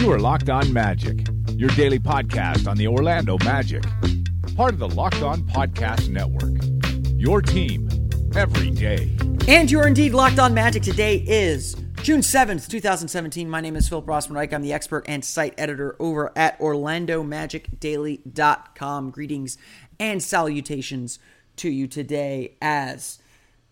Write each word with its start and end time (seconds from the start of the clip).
You 0.00 0.10
are 0.12 0.18
Locked 0.18 0.48
On 0.48 0.72
Magic, 0.72 1.26
your 1.56 1.68
daily 1.70 1.98
podcast 1.98 2.66
on 2.66 2.78
the 2.78 2.88
Orlando 2.88 3.36
Magic, 3.44 3.84
part 4.56 4.72
of 4.72 4.78
the 4.78 4.88
Locked 4.88 5.20
On 5.20 5.42
Podcast 5.42 6.08
Network. 6.08 6.54
Your 7.20 7.42
team 7.42 7.90
every 8.34 8.70
day. 8.70 9.14
And 9.46 9.70
you're 9.70 9.86
indeed 9.86 10.14
locked 10.14 10.38
on 10.38 10.54
magic. 10.54 10.82
Today 10.82 11.16
is 11.16 11.74
June 11.96 12.22
7th, 12.22 12.66
2017. 12.66 13.50
My 13.50 13.60
name 13.60 13.76
is 13.76 13.90
Phil 13.90 14.02
Rossman 14.02 14.36
Reich. 14.36 14.54
I'm 14.54 14.62
the 14.62 14.72
expert 14.72 15.04
and 15.06 15.22
site 15.22 15.52
editor 15.58 15.96
over 15.98 16.32
at 16.34 16.58
OrlandoMagicDaily.com. 16.60 19.10
Greetings 19.10 19.58
and 19.98 20.22
salutations 20.22 21.18
to 21.56 21.68
you 21.68 21.86
today 21.86 22.56
as 22.62 23.18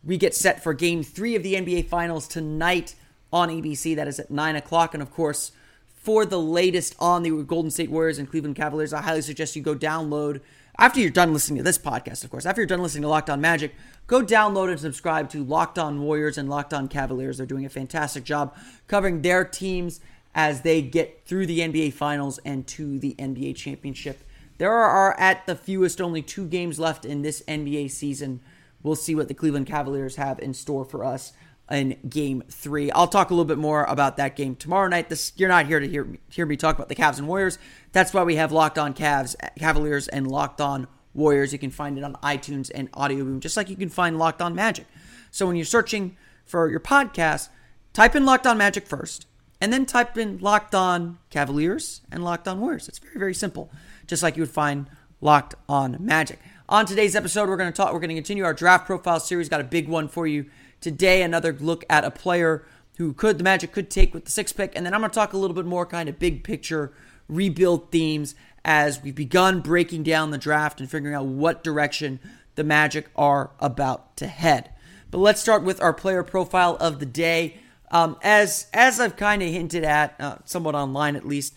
we 0.05 0.19
get 0.19 0.34
set 0.34 0.62
for 0.62 0.74
game 0.74 1.02
three 1.02 1.36
of 1.36 1.42
the 1.42 1.55
NBA 1.55 1.88
Finals 1.88 2.28
tonight 2.28 2.97
on 3.33 3.48
ABC. 3.48 3.97
That 3.97 4.08
is 4.08 4.20
at 4.20 4.30
9 4.30 4.56
o'clock. 4.56 4.92
And 4.92 5.02
of 5.02 5.10
course, 5.10 5.52
for 5.98 6.24
the 6.24 6.40
latest 6.40 6.94
on 6.98 7.22
the 7.22 7.30
Golden 7.42 7.70
State 7.70 7.90
Warriors 7.90 8.18
and 8.18 8.28
Cleveland 8.28 8.56
Cavaliers, 8.56 8.92
I 8.92 9.02
highly 9.02 9.22
suggest 9.22 9.56
you 9.56 9.62
go 9.62 9.74
download 9.74 10.40
after 10.80 11.00
you're 11.00 11.10
done 11.10 11.32
listening 11.32 11.56
to 11.56 11.64
this 11.64 11.77
podcast, 11.77 12.22
of 12.22 12.30
course, 12.30 12.46
after 12.46 12.60
you're 12.60 12.68
done 12.68 12.82
listening 12.82 13.02
to 13.02 13.08
Locked 13.08 13.30
On 13.30 13.40
Magic, 13.40 13.74
go 14.06 14.22
download 14.22 14.70
and 14.70 14.78
subscribe 14.78 15.28
to 15.30 15.42
Locked 15.42 15.77
On 15.77 16.00
Warriors 16.00 16.38
and 16.38 16.48
Locked 16.48 16.72
On 16.72 16.86
Cavaliers. 16.86 17.36
They're 17.36 17.46
doing 17.46 17.66
a 17.66 17.68
fantastic 17.68 18.22
job 18.22 18.56
covering 18.86 19.22
their 19.22 19.44
teams 19.44 20.00
as 20.36 20.60
they 20.62 20.80
get 20.80 21.22
through 21.27 21.46
the 21.46 21.58
NBA 21.58 21.94
Finals 21.94 22.38
and 22.44 22.64
to 22.68 23.00
the 23.00 23.16
NBA 23.18 23.56
Championship. 23.56 24.20
There 24.58 24.72
are 24.72 25.18
at 25.18 25.46
the 25.46 25.56
fewest 25.56 26.00
only 26.00 26.22
two 26.22 26.46
games 26.46 26.78
left 26.78 27.05
in 27.05 27.22
this 27.22 27.42
NBA 27.48 27.90
season. 27.90 28.40
We'll 28.84 28.94
see 28.94 29.16
what 29.16 29.27
the 29.27 29.34
Cleveland 29.34 29.66
Cavaliers 29.66 30.14
have 30.14 30.38
in 30.38 30.55
store 30.55 30.84
for 30.84 31.05
us 31.05 31.33
in 31.70 31.97
game 32.08 32.42
three. 32.48 32.91
I'll 32.91 33.08
talk 33.08 33.30
a 33.30 33.34
little 33.34 33.44
bit 33.44 33.58
more 33.58 33.84
about 33.84 34.16
that 34.16 34.36
game 34.36 34.56
tomorrow 34.56 34.88
night. 34.88 35.08
This 35.08 35.33
you're 35.36 35.48
not 35.48 35.66
here 35.66 35.80
to 35.80 35.88
hear 35.88 36.08
hear 36.30 36.47
me 36.47 36.56
talk 36.56 36.77
about 36.77 36.88
the 36.88 36.94
Cavs 36.94 37.19
and 37.19 37.28
Warriors. 37.28 37.58
That's 37.92 38.14
why 38.14 38.22
we 38.24 38.36
have 38.36 38.52
Locked 38.52 38.78
On 38.78 38.94
Cavs, 38.94 39.36
Cavaliers, 39.58 40.08
and 40.08 40.30
Locked 40.30 40.61
On 40.61 40.86
Warriors. 41.14 41.52
You 41.52 41.58
can 41.58 41.70
find 41.70 41.98
it 41.98 42.05
on 42.05 42.14
iTunes 42.16 42.70
and 42.74 42.89
Audio 42.94 43.24
Boom, 43.24 43.41
just 43.41 43.56
like 43.56 43.69
you 43.69 43.77
can 43.77 43.89
find 43.89 44.19
Locked 44.19 44.42
On 44.42 44.55
Magic. 44.55 44.86
So 45.30 45.46
when 45.46 45.56
you're 45.56 45.64
searching 45.64 46.16
for 46.44 46.70
your 46.70 46.80
podcast, 46.80 47.48
type 47.92 48.16
in 48.16 48.24
Locked 48.24 48.46
On 48.46 48.56
Magic 48.56 48.86
first, 48.86 49.27
and 49.61 49.72
then 49.72 49.84
type 49.84 50.16
in 50.16 50.39
Locked 50.39 50.74
On 50.74 51.19
Cavaliers 51.30 52.00
and 52.11 52.24
Locked 52.24 52.48
On 52.48 52.61
Warriors. 52.61 52.89
It's 52.89 52.98
very 52.98 53.19
very 53.19 53.34
simple, 53.34 53.70
just 54.06 54.22
like 54.22 54.36
you 54.36 54.42
would 54.42 54.50
find 54.50 54.89
Locked 55.20 55.55
On 55.69 55.96
Magic. 56.00 56.39
On 56.70 56.84
today's 56.84 57.16
episode, 57.16 57.48
we're 57.48 57.56
going 57.56 57.72
to 57.72 57.77
talk. 57.77 57.94
We're 57.94 58.00
going 58.00 58.11
to 58.11 58.14
continue 58.14 58.44
our 58.44 58.52
draft 58.52 58.86
profile 58.86 59.20
series. 59.20 59.48
Got 59.48 59.62
a 59.62 59.64
big 59.64 59.89
one 59.89 60.06
for 60.06 60.27
you 60.27 60.46
Today, 60.80 61.22
another 61.22 61.52
look 61.52 61.84
at 61.90 62.04
a 62.04 62.10
player 62.10 62.64
who 62.98 63.12
could 63.12 63.38
the 63.38 63.44
Magic 63.44 63.72
could 63.72 63.90
take 63.90 64.12
with 64.12 64.24
the 64.24 64.30
sixth 64.30 64.56
pick, 64.56 64.72
and 64.74 64.84
then 64.84 64.94
I'm 64.94 65.00
going 65.00 65.10
to 65.10 65.14
talk 65.14 65.32
a 65.32 65.38
little 65.38 65.54
bit 65.54 65.66
more 65.66 65.86
kind 65.86 66.08
of 66.08 66.18
big 66.18 66.44
picture 66.44 66.92
rebuild 67.28 67.90
themes 67.90 68.34
as 68.64 69.02
we've 69.02 69.14
begun 69.14 69.60
breaking 69.60 70.02
down 70.02 70.30
the 70.30 70.38
draft 70.38 70.80
and 70.80 70.90
figuring 70.90 71.14
out 71.14 71.26
what 71.26 71.62
direction 71.62 72.20
the 72.54 72.64
Magic 72.64 73.08
are 73.14 73.50
about 73.61 74.17
to 74.17 74.27
head. 74.27 74.70
But 75.11 75.18
let's 75.18 75.40
start 75.40 75.62
with 75.62 75.80
our 75.80 75.92
player 75.92 76.22
profile 76.22 76.77
of 76.80 76.98
the 76.98 77.06
day. 77.06 77.58
Um, 77.90 78.17
as 78.22 78.67
as 78.74 79.00
I've 79.00 79.17
kind 79.17 79.42
of 79.42 79.48
hinted 79.48 79.84
at, 79.84 80.20
uh, 80.20 80.36
somewhat 80.44 80.74
online 80.74 81.17
at 81.17 81.27
least, 81.27 81.55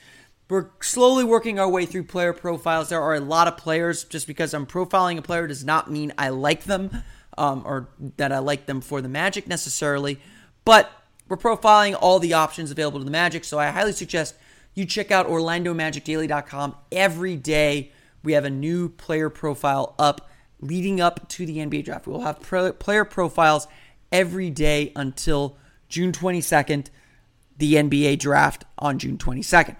we're 0.52 0.68
slowly 0.82 1.24
working 1.24 1.60
our 1.60 1.70
way 1.70 1.86
through 1.86 2.04
player 2.04 2.34
profiles. 2.34 2.90
There 2.90 3.02
are 3.02 3.16
a 3.16 3.22
lot 3.22 3.48
of 3.48 3.56
players. 3.56 4.04
Just 4.04 4.28
because 4.28 4.54
I'm 4.54 4.66
profiling 4.66 5.18
a 5.18 5.22
player 5.22 5.48
does 5.48 5.64
not 5.64 5.90
mean 5.90 6.12
I 6.18 6.28
like 6.28 6.66
them 6.66 7.04
um, 7.38 7.64
or 7.66 7.88
that 8.18 8.34
I 8.34 8.40
like 8.40 8.66
them 8.66 8.82
for 8.82 9.02
the 9.02 9.08
Magic 9.08 9.48
necessarily, 9.48 10.20
but 10.66 10.92
we're 11.30 11.38
profiling 11.38 11.98
all 11.98 12.20
the 12.20 12.34
options 12.34 12.70
available 12.70 13.00
to 13.00 13.06
the 13.06 13.12
Magic. 13.12 13.46
So 13.46 13.60
I 13.60 13.68
highly 13.68 13.94
suggest 13.94 14.36
you 14.74 14.84
check 14.86 15.10
out 15.10 15.26
OrlandoMagicDaily.com 15.28 16.76
every 16.92 17.38
day. 17.38 17.94
We 18.22 18.34
have 18.34 18.44
a 18.44 18.50
new 18.50 18.90
player 18.90 19.30
profile 19.30 19.96
up 19.98 20.30
leading 20.60 21.00
up 21.00 21.30
to 21.30 21.46
the 21.46 21.60
NBA 21.60 21.86
draft. 21.86 22.08
We'll 22.08 22.22
have 22.22 22.42
player 22.42 23.06
profiles 23.06 23.70
every 24.12 24.50
day 24.50 24.92
until 24.98 25.56
June 25.88 26.12
22nd, 26.12 26.88
the 27.58 27.76
NBA 27.76 28.20
draft 28.20 28.66
on 28.78 29.00
June 29.00 29.18
22nd. 29.18 29.78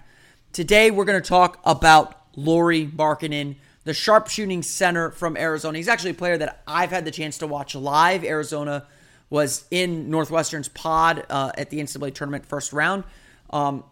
Today, 0.52 0.90
we're 0.90 1.06
going 1.06 1.20
to 1.20 1.26
talk 1.26 1.60
about 1.64 2.14
Lauri 2.36 2.86
Markkanen 2.86 3.56
the 3.84 3.94
sharpshooting 3.94 4.62
center 4.62 5.10
from 5.10 5.36
Arizona. 5.36 5.78
He's 5.78 5.88
actually 5.88 6.10
a 6.10 6.14
player 6.14 6.36
that 6.36 6.62
I've 6.66 6.90
had 6.90 7.06
the 7.06 7.10
chance 7.10 7.38
to 7.38 7.46
watch 7.46 7.74
live. 7.74 8.22
Arizona 8.22 8.86
was 9.30 9.64
in 9.70 10.10
Northwestern's 10.10 10.68
pod 10.68 11.24
uh, 11.30 11.52
at 11.56 11.70
the 11.70 11.80
NCAA 11.80 12.14
tournament 12.14 12.44
first 12.44 12.74
round. 12.74 13.04
Um, 13.48 13.82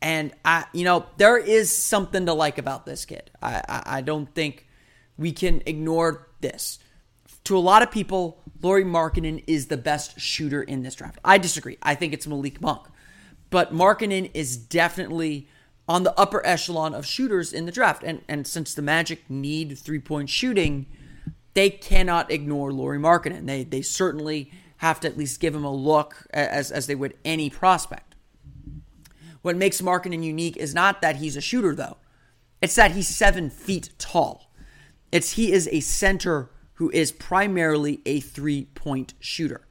and 0.00 0.32
I, 0.46 0.64
you 0.72 0.84
know, 0.84 1.04
there 1.18 1.36
is 1.36 1.70
something 1.70 2.24
to 2.24 2.32
like 2.32 2.56
about 2.56 2.86
this 2.86 3.04
kid. 3.04 3.30
I, 3.42 3.62
I, 3.68 3.82
I 3.86 4.00
don't 4.00 4.34
think 4.34 4.66
we 5.18 5.32
can 5.32 5.62
ignore 5.66 6.26
this. 6.40 6.78
To 7.44 7.56
a 7.56 7.60
lot 7.60 7.82
of 7.82 7.90
people, 7.90 8.42
Lauri 8.62 8.84
Markkanen 8.84 9.44
is 9.46 9.66
the 9.66 9.76
best 9.76 10.18
shooter 10.18 10.62
in 10.62 10.82
this 10.82 10.94
draft. 10.94 11.18
I 11.22 11.36
disagree. 11.36 11.76
I 11.82 11.94
think 11.94 12.14
it's 12.14 12.26
Malik 12.26 12.62
Monk. 12.62 12.86
But 13.50 13.74
Markkanen 13.74 14.30
is 14.32 14.56
definitely 14.56 15.48
on 15.88 16.02
the 16.02 16.18
upper 16.18 16.44
echelon 16.46 16.94
of 16.94 17.06
shooters 17.06 17.52
in 17.52 17.66
the 17.66 17.72
draft. 17.72 18.02
And 18.04 18.22
and 18.28 18.46
since 18.46 18.74
the 18.74 18.82
Magic 18.82 19.28
need 19.28 19.78
three 19.78 19.98
point 19.98 20.28
shooting, 20.28 20.86
they 21.54 21.70
cannot 21.70 22.30
ignore 22.30 22.72
Lauri 22.72 22.98
Markkanen. 22.98 23.46
They 23.46 23.64
they 23.64 23.82
certainly 23.82 24.52
have 24.78 25.00
to 25.00 25.08
at 25.08 25.18
least 25.18 25.40
give 25.40 25.54
him 25.54 25.64
a 25.64 25.72
look 25.72 26.26
as 26.32 26.70
as 26.70 26.86
they 26.86 26.94
would 26.94 27.14
any 27.24 27.50
prospect. 27.50 28.14
What 29.42 29.56
makes 29.56 29.80
Markkanen 29.80 30.22
unique 30.22 30.56
is 30.56 30.74
not 30.74 31.00
that 31.00 31.16
he's 31.16 31.36
a 31.36 31.40
shooter 31.40 31.74
though. 31.74 31.96
It's 32.60 32.74
that 32.74 32.92
he's 32.92 33.08
seven 33.08 33.50
feet 33.50 33.90
tall. 33.98 34.52
It's 35.10 35.32
he 35.32 35.52
is 35.52 35.68
a 35.72 35.80
center 35.80 36.50
who 36.74 36.90
is 36.90 37.12
primarily 37.12 38.00
a 38.04 38.20
three 38.20 38.66
point 38.74 39.14
shooter. 39.20 39.66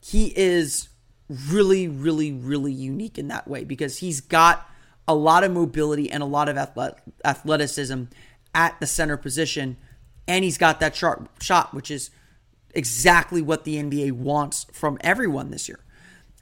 He 0.00 0.32
is 0.36 0.88
really, 1.28 1.88
really, 1.88 2.32
really 2.32 2.72
unique 2.72 3.18
in 3.18 3.28
that 3.28 3.46
way 3.46 3.64
because 3.64 3.98
he's 3.98 4.20
got 4.20 4.68
a 5.06 5.14
lot 5.14 5.44
of 5.44 5.52
mobility 5.52 6.10
and 6.10 6.22
a 6.22 6.26
lot 6.26 6.48
of 6.48 6.56
athleticism 7.24 8.04
at 8.54 8.80
the 8.80 8.86
center 8.86 9.16
position. 9.16 9.76
And 10.28 10.44
he's 10.44 10.58
got 10.58 10.80
that 10.80 10.94
sharp 10.94 11.28
shot, 11.42 11.74
which 11.74 11.90
is 11.90 12.10
exactly 12.74 13.42
what 13.42 13.64
the 13.64 13.76
NBA 13.76 14.12
wants 14.12 14.66
from 14.72 14.98
everyone 15.00 15.50
this 15.50 15.68
year. 15.68 15.80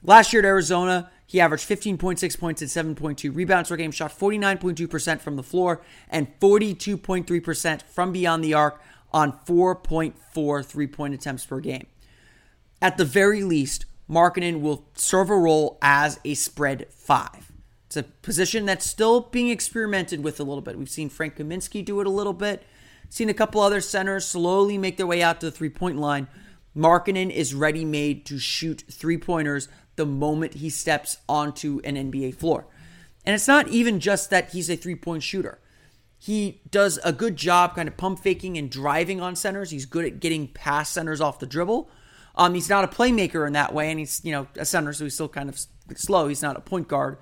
Last 0.03 0.33
year 0.33 0.41
at 0.41 0.47
Arizona, 0.47 1.11
he 1.27 1.39
averaged 1.39 1.67
15.6 1.67 2.39
points 2.39 2.61
and 2.61 2.97
7.2 2.97 3.35
rebounds 3.35 3.69
per 3.69 3.77
game, 3.77 3.91
shot 3.91 4.11
49.2% 4.11 5.21
from 5.21 5.35
the 5.35 5.43
floor 5.43 5.81
and 6.09 6.27
42.3% 6.39 7.81
from 7.83 8.11
beyond 8.11 8.43
the 8.43 8.53
arc 8.53 8.81
on 9.13 9.33
4.4 9.45 10.65
three 10.65 10.87
point 10.87 11.13
attempts 11.13 11.45
per 11.45 11.59
game. 11.59 11.87
At 12.81 12.97
the 12.97 13.05
very 13.05 13.43
least, 13.43 13.85
Markkanen 14.09 14.61
will 14.61 14.85
serve 14.95 15.29
a 15.29 15.37
role 15.37 15.77
as 15.81 16.19
a 16.25 16.33
spread 16.33 16.87
five. 16.89 17.50
It's 17.91 17.97
a 17.97 18.03
position 18.03 18.65
that's 18.65 18.89
still 18.89 19.19
being 19.19 19.49
experimented 19.49 20.23
with 20.23 20.39
a 20.39 20.45
little 20.45 20.61
bit. 20.61 20.79
We've 20.79 20.89
seen 20.89 21.09
Frank 21.09 21.35
Kaminsky 21.35 21.83
do 21.83 21.99
it 21.99 22.07
a 22.07 22.09
little 22.09 22.31
bit. 22.31 22.63
Seen 23.09 23.27
a 23.27 23.33
couple 23.33 23.59
other 23.59 23.81
centers 23.81 24.25
slowly 24.25 24.77
make 24.77 24.95
their 24.95 25.05
way 25.05 25.21
out 25.21 25.41
to 25.41 25.47
the 25.47 25.51
three 25.51 25.67
point 25.67 25.97
line. 25.97 26.29
Markkanen 26.73 27.29
is 27.29 27.53
ready 27.53 27.83
made 27.83 28.25
to 28.27 28.39
shoot 28.39 28.85
three 28.89 29.17
pointers 29.17 29.67
the 29.97 30.05
moment 30.05 30.53
he 30.53 30.69
steps 30.69 31.17
onto 31.27 31.81
an 31.83 31.95
NBA 31.95 32.35
floor. 32.35 32.65
And 33.25 33.35
it's 33.35 33.49
not 33.49 33.67
even 33.67 33.99
just 33.99 34.29
that 34.29 34.51
he's 34.51 34.69
a 34.69 34.77
three 34.77 34.95
point 34.95 35.21
shooter. 35.21 35.59
He 36.17 36.61
does 36.71 36.97
a 37.03 37.11
good 37.11 37.35
job 37.35 37.75
kind 37.75 37.89
of 37.89 37.97
pump 37.97 38.19
faking 38.19 38.57
and 38.57 38.69
driving 38.69 39.19
on 39.19 39.35
centers. 39.35 39.71
He's 39.71 39.85
good 39.85 40.05
at 40.05 40.21
getting 40.21 40.47
past 40.47 40.93
centers 40.93 41.19
off 41.19 41.39
the 41.39 41.45
dribble. 41.45 41.89
Um, 42.35 42.53
he's 42.53 42.69
not 42.69 42.85
a 42.85 42.87
playmaker 42.87 43.45
in 43.45 43.51
that 43.51 43.73
way, 43.73 43.91
and 43.91 43.99
he's 43.99 44.21
you 44.23 44.31
know 44.31 44.47
a 44.55 44.63
center, 44.63 44.93
so 44.93 45.03
he's 45.03 45.13
still 45.13 45.27
kind 45.27 45.49
of 45.49 45.59
slow. 45.97 46.29
He's 46.29 46.41
not 46.41 46.55
a 46.55 46.61
point 46.61 46.87
guard 46.87 47.17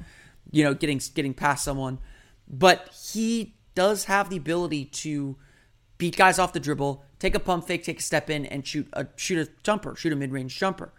you 0.51 0.63
know, 0.63 0.73
getting 0.73 1.01
getting 1.13 1.33
past 1.33 1.63
someone. 1.63 1.99
But 2.47 2.89
he 3.13 3.55
does 3.75 4.05
have 4.05 4.29
the 4.29 4.37
ability 4.37 4.85
to 4.85 5.37
beat 5.97 6.17
guys 6.17 6.39
off 6.39 6.53
the 6.53 6.59
dribble, 6.59 7.03
take 7.19 7.35
a 7.35 7.39
pump 7.39 7.67
fake, 7.67 7.83
take 7.83 7.99
a 7.99 8.03
step 8.03 8.29
in, 8.29 8.45
and 8.45 8.65
shoot 8.65 8.87
a 8.93 9.07
shoot 9.15 9.47
a 9.47 9.51
jumper, 9.63 9.95
shoot 9.95 10.13
a 10.13 10.15
mid 10.15 10.31
range 10.31 10.57
jumper. 10.57 10.91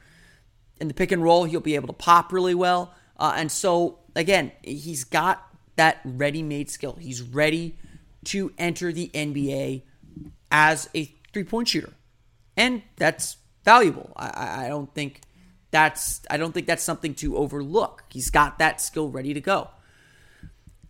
In 0.80 0.88
the 0.88 0.94
pick 0.94 1.12
and 1.12 1.22
roll, 1.22 1.44
he'll 1.44 1.60
be 1.60 1.74
able 1.74 1.88
to 1.88 1.92
pop 1.92 2.32
really 2.32 2.54
well. 2.54 2.94
Uh, 3.18 3.34
and 3.36 3.52
so, 3.52 3.98
again, 4.16 4.50
he's 4.62 5.04
got 5.04 5.46
that 5.76 6.00
ready 6.04 6.42
made 6.42 6.70
skill. 6.70 6.96
He's 6.98 7.20
ready 7.20 7.76
to 8.24 8.52
enter 8.56 8.92
the 8.92 9.10
NBA 9.12 9.82
as 10.50 10.88
a 10.94 11.12
three 11.32 11.44
point 11.44 11.68
shooter. 11.68 11.92
And 12.56 12.82
that's 12.96 13.36
valuable. 13.64 14.12
I, 14.16 14.66
I 14.66 14.68
don't 14.68 14.94
think 14.94 15.20
that's 15.70 16.22
I 16.30 16.36
don't 16.36 16.52
think 16.52 16.66
that's 16.66 16.82
something 16.82 17.14
to 17.16 17.36
overlook. 17.36 18.04
He's 18.10 18.30
got 18.30 18.58
that 18.58 18.80
skill 18.80 19.08
ready 19.08 19.34
to 19.34 19.40
go. 19.40 19.70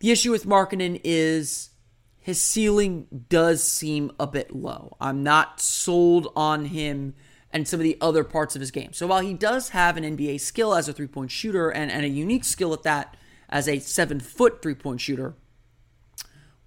The 0.01 0.11
issue 0.11 0.31
with 0.31 0.47
Markkanen 0.47 1.01
is 1.05 1.71
his 2.19 2.41
ceiling 2.41 3.25
does 3.29 3.63
seem 3.63 4.13
a 4.19 4.27
bit 4.27 4.55
low. 4.55 4.97
I'm 5.01 5.23
not 5.23 5.61
sold 5.61 6.33
on 6.37 6.67
him 6.67 7.15
and 7.53 7.67
some 7.67 7.81
of 7.81 7.85
the 7.85 7.99
other 8.01 8.25
parts 8.25 8.55
of 8.55 8.61
his 8.61 8.71
game. 8.71 8.93
So 8.93 9.07
while 9.07 9.21
he 9.21 9.35
does 9.35 9.71
have 9.71 9.97
an 9.97 10.05
NBA 10.05 10.41
skill 10.41 10.75
as 10.75 10.89
a 10.89 10.93
three 10.93 11.07
point 11.07 11.31
shooter 11.31 11.71
and, 11.71 11.91
and 11.91 12.05
a 12.05 12.09
unique 12.09 12.45
skill 12.45 12.73
at 12.73 12.83
that 12.85 13.17
as 13.49 13.69
a 13.69 13.79
seven 13.79 14.21
foot 14.21 14.63
three 14.63 14.75
point 14.75 15.01
shooter, 15.01 15.35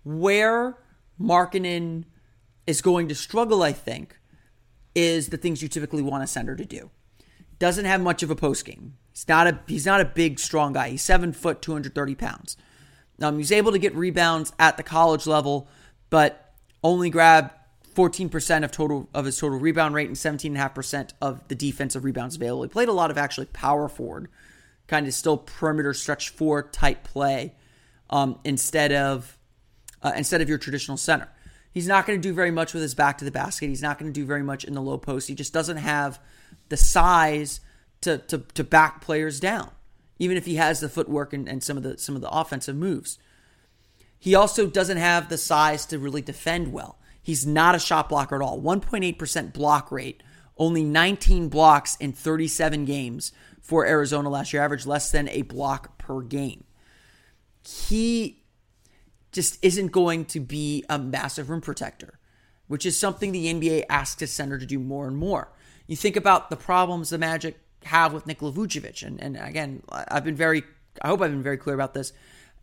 where 0.04 0.77
Markkanen 1.19 2.06
is 2.68 2.81
going 2.81 3.07
to 3.07 3.16
struggle, 3.16 3.63
I 3.63 3.71
think, 3.71 4.19
is 4.95 5.30
the 5.30 5.38
things 5.38 5.62
you 5.62 5.69
typically 5.69 6.01
want 6.01 6.24
a 6.24 6.27
center 6.27 6.56
to 6.56 6.66
do. 6.66 6.89
Doesn't 7.59 7.85
have 7.85 8.01
much 8.01 8.23
of 8.23 8.29
a 8.29 8.35
post 8.35 8.65
game. 8.65 8.97
He's 9.11 9.27
not 9.27 9.47
a 9.47 9.59
he's 9.67 9.85
not 9.85 10.01
a 10.01 10.05
big 10.05 10.39
strong 10.39 10.73
guy. 10.73 10.89
He's 10.89 11.03
seven 11.03 11.33
foot, 11.33 11.61
two 11.61 11.73
hundred 11.73 11.95
thirty 11.95 12.15
pounds. 12.15 12.57
Um, 13.21 13.38
he's 13.38 13.51
able 13.51 13.71
to 13.71 13.79
get 13.79 13.95
rebounds 13.95 14.53
at 14.59 14.77
the 14.77 14.83
college 14.83 15.27
level, 15.27 15.67
but 16.09 16.53
only 16.83 17.09
grabbed 17.09 17.51
14% 17.94 18.63
of 18.63 18.71
total 18.71 19.07
of 19.13 19.25
his 19.25 19.38
total 19.38 19.59
rebound 19.59 19.94
rate 19.94 20.07
and 20.07 20.15
17.5% 20.15 21.11
of 21.21 21.47
the 21.47 21.55
defensive 21.55 22.03
rebounds 22.03 22.35
available. 22.35 22.63
He 22.63 22.69
played 22.69 22.89
a 22.89 22.94
lot 22.94 23.11
of 23.11 23.17
actually 23.17 23.45
power 23.47 23.88
forward, 23.88 24.29
kind 24.88 25.07
of 25.07 25.13
still 25.13 25.38
perimeter 25.38 25.94
stretch 25.94 26.29
four 26.29 26.63
type 26.63 27.03
play 27.03 27.53
um, 28.09 28.39
instead 28.44 28.91
of 28.91 29.38
uh, 30.01 30.11
instead 30.17 30.41
of 30.41 30.49
your 30.49 30.57
traditional 30.57 30.97
center. 30.97 31.29
He's 31.71 31.88
not 31.88 32.06
going 32.06 32.21
to 32.21 32.27
do 32.27 32.33
very 32.33 32.51
much 32.51 32.73
with 32.73 32.83
his 32.83 32.94
back 32.94 33.17
to 33.19 33.25
the 33.25 33.31
basket. 33.31 33.67
He's 33.67 33.81
not 33.81 33.97
going 33.97 34.11
to 34.11 34.19
do 34.19 34.25
very 34.25 34.44
much 34.44 34.63
in 34.63 34.73
the 34.73 34.81
low 34.81 34.97
post. 34.97 35.27
He 35.27 35.35
just 35.35 35.53
doesn't 35.53 35.77
have 35.77 36.19
the 36.69 36.77
size 36.77 37.61
to 38.01 38.17
to, 38.19 38.39
to 38.39 38.63
back 38.63 39.01
players 39.01 39.39
down, 39.39 39.71
even 40.19 40.38
if 40.38 40.45
he 40.45 40.55
has 40.55 40.79
the 40.79 40.89
footwork 40.89 41.33
and, 41.33 41.47
and 41.47 41.63
some 41.63 41.77
of 41.77 41.83
the 41.83 41.97
some 41.97 42.15
of 42.15 42.21
the 42.21 42.29
offensive 42.29 42.75
moves. 42.75 43.17
He 44.19 44.35
also 44.35 44.67
doesn't 44.67 44.97
have 44.97 45.27
the 45.27 45.38
size 45.38 45.85
to 45.88 46.00
really 46.00 46.21
defend 46.21 46.71
well. 46.71 46.97
He's 47.21 47.45
not 47.45 47.75
a 47.75 47.79
shot 47.79 48.07
blocker 48.07 48.35
at 48.35 48.41
all. 48.41 48.61
1.8% 48.61 49.51
block 49.51 49.91
rate, 49.91 50.23
only 50.57 50.83
19 50.83 51.50
blocks 51.50 51.97
in 51.97 52.13
37 52.13 52.85
games 52.85 53.33
for 53.61 53.85
Arizona 53.85 54.29
last 54.29 54.53
year, 54.53 54.61
average 54.61 54.85
less 54.85 55.11
than 55.11 55.27
a 55.27 55.41
block 55.41 55.97
per 55.97 56.21
game. 56.21 56.63
He 57.65 58.44
just 59.33 59.57
isn't 59.63 59.91
going 59.91 60.25
to 60.25 60.39
be 60.39 60.83
a 60.89 60.99
massive 60.99 61.49
rim 61.49 61.61
protector, 61.61 62.19
which 62.67 62.85
is 62.85 62.97
something 62.97 63.31
the 63.31 63.53
NBA 63.53 63.85
asks 63.89 64.21
its 64.21 64.31
center 64.31 64.57
to 64.57 64.65
do 64.65 64.79
more 64.79 65.07
and 65.07 65.17
more. 65.17 65.51
You 65.94 65.98
think 65.98 66.16
about 66.16 66.50
the 66.50 66.56
problems 66.56 67.12
the 67.12 67.19
Magic 67.19 67.60
have 67.84 68.13
with 68.13 68.25
Nikola 68.25 68.51
Vucevic, 68.51 69.06
and, 69.06 69.22
and 69.22 69.38
again, 69.38 69.84
I've 69.92 70.24
been 70.24 70.36
very, 70.36 70.63
I 71.04 71.10
hope 71.10 71.22
I've 71.22 71.30
been 71.30 71.44
very 71.44 71.57
clear 71.57 71.75
about 71.75 71.94
this. 71.94 72.13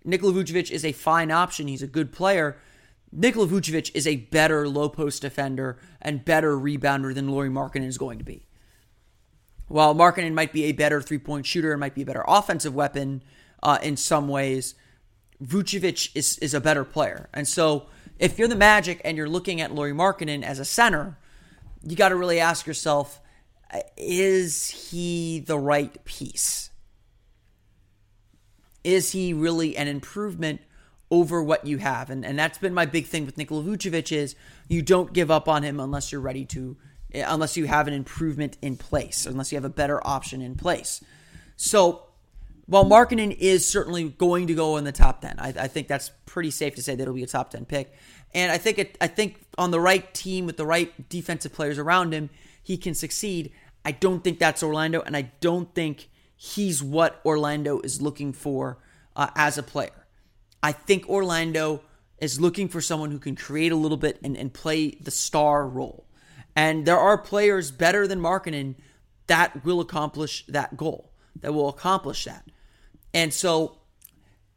Nikola 0.04 0.32
Vucevic 0.32 0.68
is 0.68 0.84
a 0.84 0.90
fine 0.90 1.30
option. 1.30 1.68
He's 1.68 1.80
a 1.80 1.86
good 1.86 2.10
player, 2.10 2.58
Nikola 3.12 3.46
Vucevic 3.46 3.92
is 3.94 4.04
a 4.04 4.16
better 4.16 4.68
low 4.68 4.88
post 4.88 5.22
defender 5.22 5.78
and 6.02 6.24
better 6.24 6.56
rebounder 6.56 7.14
than 7.14 7.28
Lauri 7.28 7.48
Markkanen 7.48 7.86
is 7.86 7.98
going 7.98 8.18
to 8.18 8.24
be. 8.24 8.48
While 9.68 9.94
Markkanen 9.94 10.34
might 10.34 10.52
be 10.52 10.64
a 10.64 10.72
better 10.72 11.00
three 11.00 11.18
point 11.18 11.46
shooter 11.46 11.70
and 11.70 11.78
might 11.78 11.94
be 11.94 12.02
a 12.02 12.06
better 12.06 12.24
offensive 12.26 12.74
weapon 12.74 13.22
uh, 13.62 13.78
in 13.80 13.96
some 13.96 14.26
ways, 14.26 14.74
Vucevic 15.40 16.10
is, 16.16 16.36
is 16.38 16.52
a 16.52 16.60
better 16.60 16.82
player. 16.82 17.28
And 17.32 17.46
so 17.46 17.86
if 18.18 18.40
you're 18.40 18.48
the 18.48 18.56
Magic 18.56 19.00
and 19.04 19.16
you're 19.16 19.28
looking 19.28 19.60
at 19.60 19.72
Lauri 19.72 19.92
Markkanen 19.92 20.42
as 20.42 20.58
a 20.58 20.64
center, 20.64 21.16
you 21.82 21.96
got 21.96 22.10
to 22.10 22.16
really 22.16 22.40
ask 22.40 22.66
yourself 22.66 23.20
is 23.96 24.68
he 24.68 25.40
the 25.40 25.58
right 25.58 26.04
piece? 26.04 26.70
Is 28.82 29.12
he 29.12 29.32
really 29.32 29.76
an 29.76 29.86
improvement 29.86 30.60
over 31.10 31.42
what 31.42 31.66
you 31.66 31.78
have. 31.78 32.10
And 32.10 32.24
and 32.24 32.38
that's 32.38 32.58
been 32.58 32.74
my 32.74 32.86
big 32.86 33.06
thing 33.06 33.26
with 33.26 33.36
Nikola 33.36 33.62
Vucevic 33.64 34.12
is 34.12 34.34
you 34.68 34.82
don't 34.82 35.12
give 35.12 35.30
up 35.30 35.48
on 35.48 35.62
him 35.62 35.80
unless 35.80 36.12
you're 36.12 36.20
ready 36.20 36.44
to 36.46 36.76
unless 37.12 37.56
you 37.56 37.66
have 37.66 37.88
an 37.88 37.94
improvement 37.94 38.56
in 38.62 38.76
place, 38.76 39.26
unless 39.26 39.50
you 39.50 39.56
have 39.56 39.64
a 39.64 39.70
better 39.70 40.04
option 40.06 40.40
in 40.40 40.54
place. 40.54 41.02
So 41.56 42.04
while 42.66 42.84
Markkanen 42.84 43.36
is 43.36 43.66
certainly 43.66 44.10
going 44.10 44.46
to 44.46 44.54
go 44.54 44.76
in 44.76 44.84
the 44.84 44.92
top 44.92 45.22
10, 45.22 45.40
I, 45.40 45.48
I, 45.48 45.66
think 45.66 45.88
that's 45.88 46.12
pretty 46.24 46.52
safe 46.52 46.76
to 46.76 46.82
say 46.82 46.94
that 46.94 47.02
it'll 47.02 47.14
be 47.14 47.24
a 47.24 47.26
top 47.26 47.50
10 47.50 47.64
pick. 47.64 47.92
And 48.34 48.52
I 48.52 48.58
think 48.58 48.78
it, 48.78 48.96
I 49.00 49.06
think 49.06 49.40
on 49.58 49.70
the 49.70 49.80
right 49.80 50.12
team 50.14 50.46
with 50.46 50.56
the 50.56 50.66
right 50.66 51.08
defensive 51.08 51.52
players 51.52 51.78
around 51.78 52.12
him, 52.12 52.30
he 52.62 52.76
can 52.76 52.94
succeed. 52.94 53.52
I 53.84 53.92
don't 53.92 54.22
think 54.22 54.38
that's 54.38 54.62
Orlando, 54.62 55.00
and 55.00 55.16
I 55.16 55.32
don't 55.40 55.74
think 55.74 56.08
he's 56.36 56.82
what 56.82 57.20
Orlando 57.24 57.80
is 57.80 58.00
looking 58.00 58.32
for 58.32 58.78
uh, 59.16 59.28
as 59.34 59.58
a 59.58 59.62
player. 59.62 60.06
I 60.62 60.72
think 60.72 61.08
Orlando 61.08 61.82
is 62.18 62.40
looking 62.40 62.68
for 62.68 62.80
someone 62.80 63.10
who 63.10 63.18
can 63.18 63.34
create 63.34 63.72
a 63.72 63.76
little 63.76 63.96
bit 63.96 64.18
and, 64.22 64.36
and 64.36 64.52
play 64.52 64.90
the 64.90 65.10
star 65.10 65.66
role. 65.66 66.06
And 66.54 66.84
there 66.84 66.98
are 66.98 67.16
players 67.16 67.70
better 67.70 68.06
than 68.06 68.20
Markkanen 68.20 68.74
that 69.26 69.64
will 69.64 69.80
accomplish 69.80 70.44
that 70.46 70.76
goal, 70.76 71.12
that 71.40 71.54
will 71.54 71.68
accomplish 71.68 72.24
that. 72.24 72.44
And 73.14 73.32
so 73.32 73.78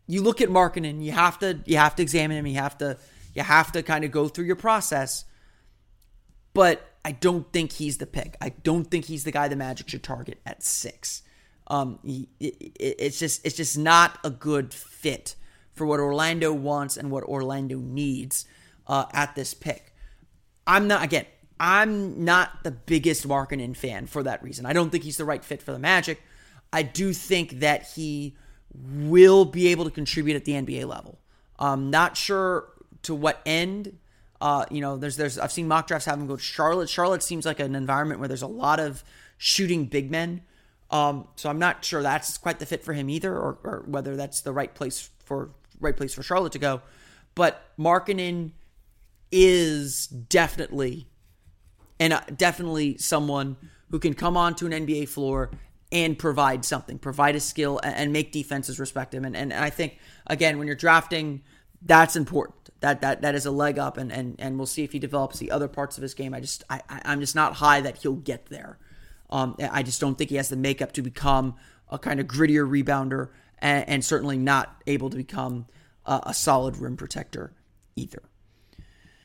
you 0.07 0.21
look 0.21 0.41
at 0.41 0.49
Markkanen, 0.49 1.03
you 1.03 1.11
have 1.11 1.39
to 1.39 1.59
you 1.65 1.77
have 1.77 1.95
to 1.95 2.03
examine 2.03 2.37
him, 2.37 2.47
you 2.47 2.55
have 2.55 2.77
to 2.79 2.97
you 3.33 3.43
have 3.43 3.71
to 3.73 3.83
kind 3.83 4.03
of 4.03 4.11
go 4.11 4.27
through 4.27 4.45
your 4.45 4.55
process. 4.55 5.25
But 6.53 6.87
I 7.03 7.11
don't 7.11 7.51
think 7.51 7.73
he's 7.73 7.97
the 7.97 8.05
pick. 8.05 8.37
I 8.39 8.49
don't 8.49 8.85
think 8.85 9.05
he's 9.05 9.23
the 9.23 9.31
guy 9.31 9.47
the 9.47 9.55
Magic 9.55 9.89
should 9.89 10.03
target 10.03 10.39
at 10.45 10.63
six. 10.63 11.23
Um, 11.67 11.99
it's 12.39 13.19
just 13.19 13.45
it's 13.45 13.55
just 13.55 13.77
not 13.77 14.19
a 14.23 14.29
good 14.29 14.73
fit 14.73 15.35
for 15.73 15.87
what 15.87 15.99
Orlando 15.99 16.53
wants 16.53 16.97
and 16.97 17.09
what 17.09 17.23
Orlando 17.23 17.77
needs 17.77 18.45
uh, 18.87 19.05
at 19.13 19.35
this 19.35 19.53
pick. 19.53 19.93
I'm 20.67 20.87
not, 20.87 21.03
again, 21.03 21.25
I'm 21.59 22.23
not 22.23 22.63
the 22.63 22.71
biggest 22.71 23.27
Markkanen 23.27 23.75
fan 23.75 24.07
for 24.07 24.23
that 24.23 24.43
reason. 24.43 24.65
I 24.65 24.73
don't 24.73 24.89
think 24.89 25.03
he's 25.03 25.17
the 25.17 25.25
right 25.25 25.43
fit 25.43 25.61
for 25.61 25.71
the 25.71 25.79
Magic. 25.79 26.21
I 26.71 26.83
do 26.83 27.13
think 27.13 27.59
that 27.59 27.91
he 27.95 28.35
will 28.73 29.45
be 29.45 29.67
able 29.67 29.85
to 29.85 29.91
contribute 29.91 30.35
at 30.35 30.45
the 30.45 30.53
NBA 30.53 30.87
level. 30.87 31.19
I'm 31.59 31.89
not 31.89 32.17
sure 32.17 32.72
to 33.03 33.15
what 33.15 33.41
end. 33.45 33.97
Uh, 34.41 34.65
you 34.69 34.81
know, 34.81 34.97
there's 34.97 35.15
there's 35.15 35.39
I've 35.39 35.51
seen 35.51 35.67
mock 35.67 35.87
drafts 35.87 36.05
have 36.05 36.19
him 36.19 36.27
go 36.27 36.35
to 36.35 36.41
Charlotte. 36.41 36.89
Charlotte 36.89 37.23
seems 37.23 37.45
like 37.45 37.59
an 37.59 37.75
environment 37.75 38.19
where 38.19 38.27
there's 38.27 38.41
a 38.41 38.47
lot 38.47 38.79
of 38.79 39.03
shooting 39.37 39.85
big 39.85 40.11
men. 40.11 40.41
Um, 40.91 41.27
so 41.35 41.49
I'm 41.49 41.59
not 41.59 41.83
sure 41.83 42.03
that's 42.03 42.37
quite 42.37 42.59
the 42.59 42.65
fit 42.65 42.83
for 42.83 42.93
him 42.93 43.09
either, 43.09 43.33
or, 43.33 43.57
or 43.63 43.83
whether 43.87 44.15
that's 44.15 44.41
the 44.41 44.51
right 44.51 44.73
place 44.73 45.09
for 45.25 45.51
right 45.79 45.95
place 45.95 46.13
for 46.13 46.23
Charlotte 46.23 46.51
to 46.53 46.59
go. 46.59 46.81
But 47.35 47.63
Markkanen 47.79 48.51
is 49.31 50.07
definitely 50.07 51.07
and 51.99 52.13
uh, 52.13 52.21
definitely 52.35 52.97
someone 52.97 53.55
who 53.89 53.99
can 53.99 54.13
come 54.13 54.37
onto 54.37 54.65
an 54.65 54.71
NBA 54.71 55.07
floor 55.07 55.51
and 55.91 56.17
provide 56.17 56.65
something, 56.65 56.97
provide 56.97 57.35
a 57.35 57.39
skill, 57.39 57.79
and 57.83 58.11
make 58.11 58.31
defenses 58.31 58.79
respect 58.79 59.13
him. 59.13 59.25
And, 59.25 59.35
and 59.35 59.53
I 59.53 59.69
think 59.69 59.99
again, 60.27 60.57
when 60.57 60.67
you're 60.67 60.75
drafting, 60.75 61.43
that's 61.81 62.15
important. 62.15 62.62
That 62.83 62.99
that 62.99 63.21
that 63.21 63.33
is 63.33 63.45
a 63.45 63.51
leg 63.51 63.79
up, 63.79 63.95
and 63.95 64.11
and 64.11 64.35
and 64.39 64.57
we'll 64.57 64.65
see 64.65 64.83
if 64.83 64.91
he 64.91 64.99
develops 64.99 65.39
the 65.39 65.51
other 65.51 65.69
parts 65.69 65.97
of 65.97 66.01
his 66.01 66.13
game. 66.13 66.33
I 66.33 66.41
just 66.41 66.65
I 66.69 66.81
I'm 66.89 67.21
just 67.21 67.33
not 67.33 67.53
high 67.53 67.79
that 67.79 67.99
he'll 67.99 68.15
get 68.15 68.47
there. 68.47 68.77
Um, 69.29 69.55
I 69.71 69.83
just 69.83 70.01
don't 70.01 70.17
think 70.17 70.29
he 70.29 70.35
has 70.35 70.49
the 70.49 70.57
makeup 70.57 70.91
to 70.91 71.01
become 71.01 71.55
a 71.89 71.97
kind 71.97 72.19
of 72.19 72.27
grittier 72.27 72.67
rebounder 72.69 73.29
and, 73.59 73.87
and 73.87 74.05
certainly 74.05 74.37
not 74.37 74.83
able 74.85 75.09
to 75.09 75.15
become 75.15 75.65
uh, 76.05 76.19
a 76.23 76.33
solid 76.33 76.75
rim 76.75 76.97
protector 76.97 77.53
either. 77.95 78.21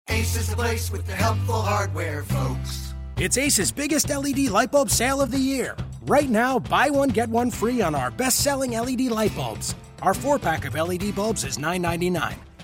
Ace 0.09 0.37
is 0.37 0.49
the 0.49 0.57
place 0.57 0.91
with 0.91 1.05
the 1.07 1.15
helpful 1.15 1.61
hardware, 1.61 2.23
folks. 2.23 2.95
It's 3.17 3.37
Ace's 3.37 3.73
biggest 3.73 4.09
LED 4.09 4.39
light 4.51 4.71
bulb 4.71 4.89
sale 4.89 5.21
of 5.21 5.33
the 5.33 5.39
year. 5.39 5.77
Right 6.03 6.31
now, 6.31 6.61
buy 6.61 6.91
one, 6.91 7.09
get 7.09 7.29
one 7.29 7.51
free 7.51 7.83
on 7.83 7.97
our 7.97 8.13
best 8.13 8.39
selling 8.39 8.71
LED 8.71 9.01
light 9.11 9.35
bulbs. 9.35 9.75
Our 10.01 10.15
four 10.15 10.39
pack 10.39 10.65
of 10.65 10.75
LED 10.75 11.17
bulbs 11.17 11.45
is 11.45 11.59
$9.99, 11.59 12.37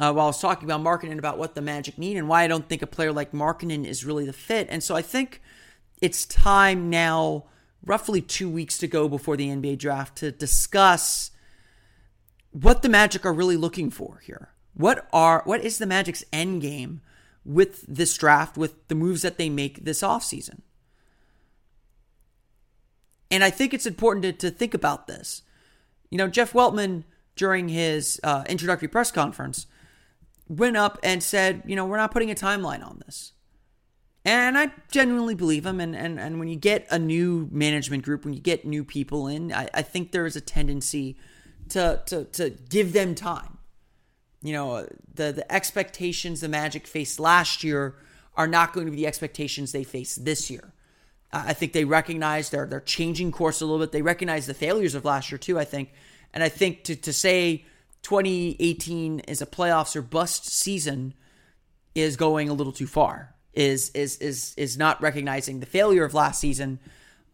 uh, 0.00 0.12
while 0.12 0.26
I 0.26 0.28
was 0.28 0.40
talking 0.40 0.70
about 0.70 0.82
Markkanen 0.82 1.18
about 1.18 1.38
what 1.38 1.54
the 1.54 1.60
Magic 1.60 1.98
need 1.98 2.16
and 2.16 2.28
why 2.28 2.44
I 2.44 2.48
don't 2.48 2.68
think 2.68 2.82
a 2.82 2.86
player 2.86 3.12
like 3.12 3.32
Markkanen 3.32 3.84
is 3.84 4.04
really 4.04 4.24
the 4.24 4.32
fit. 4.32 4.68
And 4.70 4.82
so 4.82 4.94
I 4.94 5.02
think 5.02 5.42
it's 6.00 6.24
time 6.24 6.88
now, 6.88 7.44
roughly 7.84 8.20
two 8.20 8.48
weeks 8.48 8.78
to 8.78 8.86
go 8.86 9.08
before 9.08 9.36
the 9.36 9.48
NBA 9.48 9.78
draft, 9.78 10.16
to 10.18 10.30
discuss 10.30 11.32
what 12.52 12.82
the 12.82 12.88
Magic 12.88 13.26
are 13.26 13.32
really 13.32 13.56
looking 13.56 13.90
for 13.90 14.20
here. 14.24 14.50
What 14.74 15.08
are 15.12 15.42
what 15.44 15.64
is 15.64 15.78
the 15.78 15.86
Magic's 15.86 16.24
end 16.32 16.62
game 16.62 17.00
with 17.44 17.84
this 17.88 18.16
draft, 18.16 18.56
with 18.56 18.86
the 18.86 18.94
moves 18.94 19.22
that 19.22 19.36
they 19.36 19.48
make 19.48 19.84
this 19.84 20.02
offseason? 20.02 20.60
And 23.30 23.42
I 23.42 23.50
think 23.50 23.74
it's 23.74 23.86
important 23.86 24.22
to, 24.22 24.32
to 24.32 24.50
think 24.50 24.74
about 24.74 25.08
this. 25.08 25.42
You 26.10 26.18
know, 26.18 26.28
Jeff 26.28 26.52
Weltman, 26.52 27.04
during 27.34 27.68
his 27.68 28.20
uh, 28.22 28.44
introductory 28.48 28.88
press 28.88 29.10
conference, 29.10 29.66
went 30.48 30.76
up 30.76 30.98
and 31.02 31.22
said, 31.22 31.62
you 31.66 31.76
know, 31.76 31.84
we're 31.86 31.96
not 31.96 32.10
putting 32.10 32.30
a 32.30 32.34
timeline 32.34 32.84
on 32.84 33.02
this. 33.04 33.32
And 34.24 34.58
I 34.58 34.72
genuinely 34.90 35.34
believe 35.34 35.64
him. 35.64 35.80
And, 35.80 35.94
and, 35.94 36.18
and 36.18 36.38
when 36.38 36.48
you 36.48 36.56
get 36.56 36.86
a 36.90 36.98
new 36.98 37.48
management 37.50 38.04
group, 38.04 38.24
when 38.24 38.34
you 38.34 38.40
get 38.40 38.64
new 38.64 38.84
people 38.84 39.26
in, 39.26 39.52
I, 39.52 39.68
I 39.72 39.82
think 39.82 40.12
there 40.12 40.26
is 40.26 40.36
a 40.36 40.40
tendency 40.40 41.16
to, 41.70 42.02
to, 42.06 42.24
to 42.24 42.50
give 42.50 42.92
them 42.92 43.14
time. 43.14 43.58
You 44.42 44.52
know, 44.52 44.88
the, 45.14 45.32
the 45.32 45.52
expectations 45.52 46.40
the 46.40 46.48
Magic 46.48 46.86
faced 46.86 47.18
last 47.18 47.64
year 47.64 47.96
are 48.36 48.46
not 48.46 48.72
going 48.72 48.86
to 48.86 48.90
be 48.90 48.98
the 48.98 49.06
expectations 49.06 49.72
they 49.72 49.84
face 49.84 50.14
this 50.16 50.50
year. 50.50 50.72
I 51.32 51.52
think 51.52 51.72
they 51.72 51.84
recognize 51.84 52.50
they're, 52.50 52.66
they're 52.66 52.80
changing 52.80 53.32
course 53.32 53.60
a 53.60 53.66
little 53.66 53.80
bit. 53.80 53.92
They 53.92 54.00
recognize 54.00 54.46
the 54.46 54.54
failures 54.54 54.94
of 54.94 55.04
last 55.04 55.30
year, 55.30 55.38
too, 55.38 55.58
I 55.58 55.64
think. 55.64 55.92
And 56.32 56.42
I 56.42 56.48
think 56.48 56.84
to, 56.84 56.96
to 56.96 57.12
say 57.12 57.66
2018 58.02 59.20
is 59.20 59.42
a 59.42 59.46
playoffs 59.46 59.96
or 59.96 60.02
bust 60.02 60.46
season 60.46 61.14
is 61.94 62.16
going 62.16 62.48
a 62.48 62.54
little 62.54 62.72
too 62.72 62.86
far. 62.86 63.34
Is 63.52 63.90
is 63.90 64.18
is 64.18 64.54
is 64.56 64.78
not 64.78 65.00
recognizing 65.02 65.60
the 65.60 65.66
failure 65.66 66.04
of 66.04 66.14
last 66.14 66.40
season, 66.40 66.78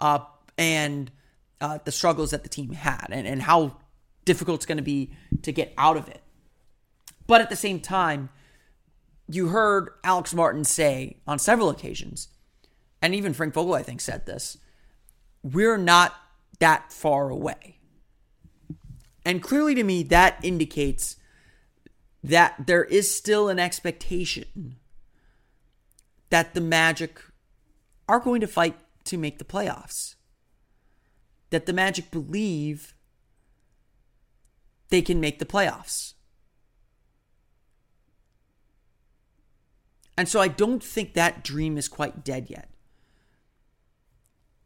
uh, 0.00 0.21
and 0.56 1.11
uh, 1.61 1.78
the 1.85 1.92
struggles 1.92 2.30
that 2.30 2.42
the 2.42 2.49
team 2.49 2.73
had, 2.73 3.09
and, 3.11 3.26
and 3.26 3.42
how 3.42 3.76
difficult 4.25 4.56
it's 4.56 4.66
going 4.66 4.78
to 4.78 4.83
be 4.83 5.12
to 5.42 5.52
get 5.52 5.75
out 5.76 5.97
of 5.97 6.09
it. 6.09 6.23
But 7.26 7.40
at 7.40 7.50
the 7.50 7.56
same 7.56 7.80
time, 7.80 8.30
you 9.28 9.49
heard 9.49 9.90
Alex 10.02 10.33
Martin 10.33 10.64
say 10.64 11.18
on 11.26 11.38
several 11.38 11.68
occasions, 11.68 12.28
and 13.02 13.14
even 13.14 13.35
Frank 13.35 13.52
Vogel, 13.52 13.75
I 13.75 13.83
think, 13.83 14.00
said 14.00 14.25
this: 14.25 14.56
we're 15.42 15.76
not 15.76 16.14
that 16.59 16.90
far 16.92 17.28
away. 17.28 17.78
And 19.25 19.43
clearly 19.43 19.75
to 19.75 19.83
me, 19.83 20.02
that 20.04 20.38
indicates 20.43 21.16
that 22.23 22.66
there 22.66 22.85
is 22.85 23.14
still 23.14 23.49
an 23.49 23.59
expectation 23.59 24.76
that 26.31 26.54
the 26.54 26.61
Magic 26.61 27.21
are 28.09 28.21
going 28.21 28.40
to 28.40 28.47
fight 28.47 28.76
to 29.04 29.16
make 29.16 29.38
the 29.38 29.45
playoffs. 29.45 30.14
That 31.50 31.66
the 31.66 31.73
Magic 31.73 32.11
believe 32.11 32.95
they 34.88 35.02
can 35.02 35.21
make 35.21 35.38
the 35.38 35.45
playoffs. 35.45 36.14
And 40.16 40.28
so 40.28 40.40
I 40.40 40.49
don't 40.49 40.83
think 40.83 41.14
that 41.14 41.43
dream 41.43 41.76
is 41.76 41.88
quite 41.88 42.25
dead 42.25 42.49
yet. 42.49 42.71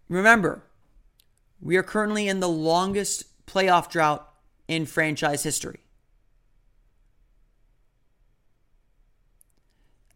Remember, 0.08 0.64
we 1.60 1.76
are 1.76 1.82
currently 1.82 2.28
in 2.28 2.40
the 2.40 2.48
longest 2.48 3.24
playoff 3.46 3.90
drought 3.90 4.27
in 4.68 4.86
franchise 4.86 5.42
history. 5.42 5.80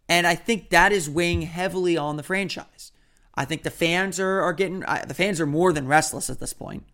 And 0.09 0.27
I 0.27 0.35
think 0.35 0.69
that 0.71 0.93
is 0.93 1.09
weighing 1.09 1.43
heavily 1.43 1.97
on 1.97 2.17
the 2.17 2.23
franchise. 2.23 2.93
I 3.35 3.47
think 3.47 3.63
the 3.63 3.71
fans 3.71 4.21
are, 4.21 4.43
are 4.43 4.53
getting, 4.53 4.85
uh, 4.85 5.07
the 5.09 5.15
fans 5.15 5.41
are 5.41 5.47
more 5.47 5.73
than 5.73 5.89
restless 5.89 6.29
at 6.29 6.39
this 6.39 6.53
point. 6.53 6.85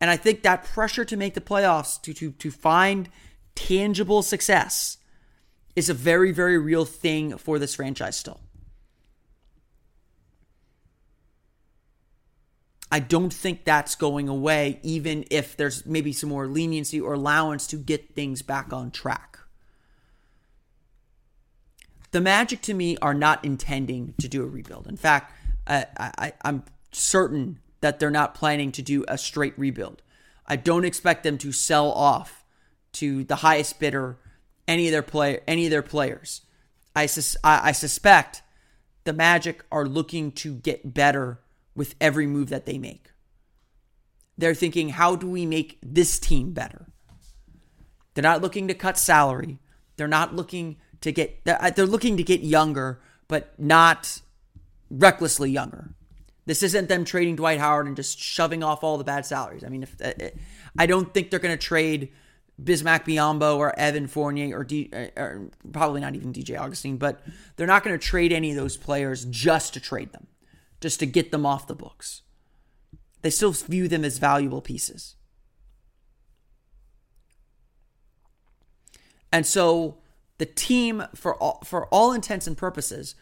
And 0.00 0.10
I 0.10 0.16
think 0.16 0.42
that 0.42 0.62
pressure 0.62 1.04
to 1.04 1.16
make 1.16 1.34
the 1.34 1.40
playoffs, 1.40 2.00
to, 2.02 2.14
to, 2.14 2.30
to 2.30 2.50
find 2.52 3.08
tangible 3.56 4.22
success, 4.22 4.98
is 5.74 5.88
a 5.88 5.94
very, 5.94 6.30
very 6.30 6.56
real 6.56 6.84
thing 6.84 7.36
for 7.36 7.58
this 7.58 7.74
franchise 7.74 8.16
still. 8.16 8.40
I 12.90 13.00
don't 13.00 13.32
think 13.32 13.64
that's 13.64 13.94
going 13.94 14.28
away, 14.28 14.78
even 14.82 15.24
if 15.30 15.56
there's 15.56 15.84
maybe 15.86 16.12
some 16.12 16.30
more 16.30 16.46
leniency 16.46 17.00
or 17.00 17.14
allowance 17.14 17.66
to 17.68 17.76
get 17.76 18.14
things 18.14 18.42
back 18.42 18.72
on 18.72 18.90
track. 18.90 19.38
The 22.12 22.20
Magic 22.20 22.62
to 22.62 22.74
me 22.74 22.96
are 23.02 23.14
not 23.14 23.44
intending 23.44 24.14
to 24.20 24.28
do 24.28 24.42
a 24.42 24.46
rebuild. 24.46 24.86
In 24.86 24.96
fact, 24.96 25.32
I, 25.66 25.86
I, 25.98 26.32
I'm 26.42 26.62
certain 26.92 27.58
that 27.80 27.98
they're 27.98 28.10
not 28.10 28.34
planning 28.34 28.72
to 28.72 28.82
do 28.82 29.04
a 29.08 29.18
straight 29.18 29.58
rebuild. 29.58 30.02
I 30.46 30.56
don't 30.56 30.84
expect 30.84 31.24
them 31.24 31.38
to 31.38 31.52
sell 31.52 31.90
off 31.90 32.44
to 32.92 33.24
the 33.24 33.36
highest 33.36 33.80
bidder 33.80 34.16
any 34.68 34.86
of 34.86 34.92
their 34.92 35.02
play 35.02 35.40
any 35.46 35.66
of 35.66 35.70
their 35.70 35.82
players. 35.82 36.42
I, 36.94 37.06
sus- 37.06 37.36
I, 37.44 37.68
I 37.68 37.72
suspect 37.72 38.42
the 39.04 39.12
Magic 39.12 39.64
are 39.70 39.86
looking 39.86 40.32
to 40.32 40.54
get 40.54 40.94
better 40.94 41.40
with 41.76 41.94
every 42.00 42.26
move 42.26 42.48
that 42.48 42.66
they 42.66 42.78
make. 42.78 43.10
They're 44.38 44.54
thinking, 44.54 44.90
how 44.90 45.14
do 45.16 45.28
we 45.28 45.46
make 45.46 45.78
this 45.82 46.18
team 46.18 46.52
better? 46.52 46.86
They're 48.14 48.22
not 48.22 48.42
looking 48.42 48.68
to 48.68 48.74
cut 48.74 48.98
salary. 48.98 49.58
They're 49.96 50.08
not 50.08 50.34
looking 50.34 50.76
to 51.02 51.12
get, 51.12 51.44
they're 51.44 51.86
looking 51.86 52.16
to 52.16 52.22
get 52.22 52.40
younger, 52.40 53.00
but 53.28 53.58
not 53.58 54.20
recklessly 54.90 55.50
younger. 55.50 55.90
This 56.46 56.62
isn't 56.62 56.88
them 56.88 57.04
trading 57.04 57.36
Dwight 57.36 57.58
Howard 57.58 57.86
and 57.86 57.96
just 57.96 58.18
shoving 58.18 58.62
off 58.62 58.84
all 58.84 58.98
the 58.98 59.04
bad 59.04 59.26
salaries. 59.26 59.64
I 59.64 59.68
mean, 59.68 59.82
if, 59.82 59.96
uh, 60.00 60.12
uh, 60.22 60.28
I 60.78 60.86
don't 60.86 61.12
think 61.12 61.30
they're 61.30 61.40
going 61.40 61.56
to 61.56 61.62
trade 61.62 62.12
Bismack 62.62 63.04
Biyombo 63.04 63.56
or 63.56 63.76
Evan 63.78 64.06
Fournier 64.06 64.56
or, 64.56 64.64
D, 64.64 64.88
uh, 64.92 65.06
or 65.16 65.50
probably 65.72 66.00
not 66.00 66.14
even 66.14 66.32
DJ 66.32 66.58
Augustin, 66.58 66.98
but 66.98 67.20
they're 67.56 67.66
not 67.66 67.82
going 67.82 67.98
to 67.98 68.04
trade 68.04 68.32
any 68.32 68.50
of 68.50 68.56
those 68.56 68.76
players 68.76 69.24
just 69.24 69.74
to 69.74 69.80
trade 69.80 70.12
them 70.12 70.28
just 70.86 71.00
to 71.00 71.06
get 71.06 71.32
them 71.32 71.44
off 71.44 71.66
the 71.66 71.74
books. 71.74 72.22
They 73.22 73.30
still 73.30 73.50
view 73.50 73.88
them 73.88 74.04
as 74.04 74.18
valuable 74.18 74.60
pieces. 74.60 75.16
And 79.32 79.44
so 79.44 79.96
the 80.38 80.46
team, 80.46 81.02
for 81.12 81.34
all, 81.34 81.60
for 81.64 81.86
all 81.86 82.12
intents 82.12 82.46
and 82.46 82.56
purposes, 82.56 83.16